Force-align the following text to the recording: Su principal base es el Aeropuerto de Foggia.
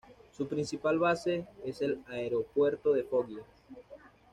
Su 0.31 0.47
principal 0.47 0.97
base 0.97 1.45
es 1.63 1.83
el 1.83 1.99
Aeropuerto 2.07 2.91
de 2.91 3.03
Foggia. 3.03 3.43